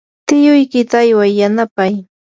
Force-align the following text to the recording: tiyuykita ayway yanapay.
tiyuykita 0.27 0.95
ayway 1.03 1.31
yanapay. 1.39 1.93